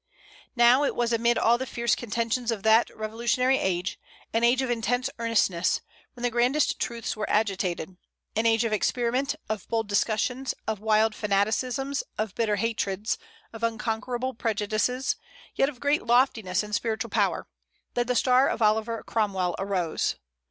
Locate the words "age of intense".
4.43-5.11